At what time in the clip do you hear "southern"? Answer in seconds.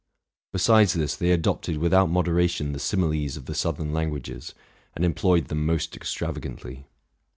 3.53-3.93